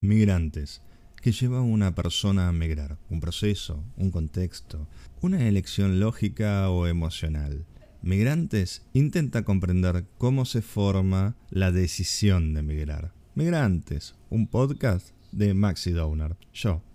Migrantes. 0.00 0.80
que 1.20 1.32
lleva 1.32 1.58
a 1.58 1.62
una 1.62 1.92
persona 1.92 2.48
a 2.48 2.52
migrar? 2.52 2.98
¿Un 3.10 3.18
proceso? 3.18 3.82
¿Un 3.96 4.12
contexto? 4.12 4.86
¿Una 5.20 5.48
elección 5.48 5.98
lógica 5.98 6.70
o 6.70 6.86
emocional? 6.86 7.66
Migrantes 8.00 8.86
intenta 8.92 9.42
comprender 9.42 10.06
cómo 10.16 10.44
se 10.44 10.62
forma 10.62 11.34
la 11.50 11.72
decisión 11.72 12.54
de 12.54 12.62
migrar. 12.62 13.12
Migrantes, 13.34 14.14
un 14.30 14.46
podcast 14.46 15.08
de 15.32 15.52
Maxi 15.52 15.90
Downer. 15.90 16.36
Yo, 16.54 16.80